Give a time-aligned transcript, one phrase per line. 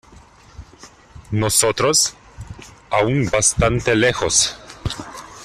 [1.29, 2.15] nosotros,
[2.89, 4.57] aún bastante lejos,